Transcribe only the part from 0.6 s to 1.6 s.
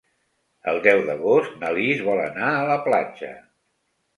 El deu d'agost